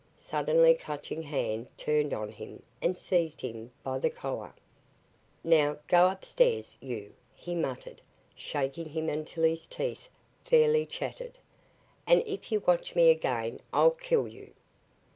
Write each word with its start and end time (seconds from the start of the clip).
Suddenly 0.17 0.73
Clutching 0.73 1.21
Hand 1.21 1.67
turned 1.77 2.11
on 2.11 2.29
him 2.29 2.63
and 2.81 2.97
seized 2.97 3.41
him 3.41 3.71
by 3.83 3.99
the 3.99 4.09
collar. 4.09 4.55
"Now, 5.43 5.77
go 5.87 6.09
upstairs, 6.09 6.75
you," 6.81 7.13
he 7.35 7.53
muttered, 7.53 8.01
shaking 8.35 8.89
him 8.89 9.09
until 9.09 9.43
his 9.43 9.67
teeth 9.67 10.09
fairly 10.43 10.87
chattered, 10.87 11.37
"and 12.07 12.23
if 12.25 12.51
you 12.51 12.61
watch 12.61 12.95
me 12.95 13.11
again 13.11 13.59
I'll 13.71 13.91
kill 13.91 14.27
you!" 14.27 14.53